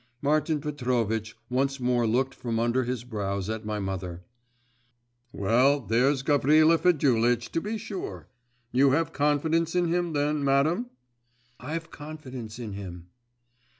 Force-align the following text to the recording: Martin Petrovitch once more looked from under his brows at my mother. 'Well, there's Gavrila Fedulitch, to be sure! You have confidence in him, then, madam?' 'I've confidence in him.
Martin 0.19 0.59
Petrovitch 0.59 1.37
once 1.47 1.79
more 1.79 2.07
looked 2.07 2.33
from 2.33 2.57
under 2.59 2.85
his 2.85 3.03
brows 3.03 3.51
at 3.51 3.67
my 3.67 3.77
mother. 3.77 4.23
'Well, 5.31 5.79
there's 5.79 6.23
Gavrila 6.23 6.79
Fedulitch, 6.79 7.51
to 7.51 7.61
be 7.61 7.77
sure! 7.77 8.27
You 8.71 8.89
have 8.93 9.13
confidence 9.13 9.75
in 9.75 9.89
him, 9.89 10.13
then, 10.13 10.43
madam?' 10.43 10.89
'I've 11.59 11.91
confidence 11.91 12.57
in 12.57 12.73
him. 12.73 13.09